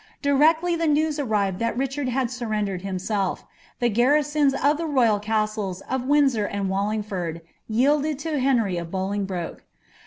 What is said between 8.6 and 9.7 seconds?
of Bolingbrok«.